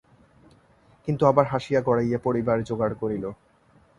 কিন্তু 1.07 1.23
আবার 1.25 1.45
হাসিয়া 1.45 1.79
গড়াইয়া 1.81 2.19
পড়িবার 2.23 2.57
জোগাড় 2.63 2.95
করিল। 3.01 3.25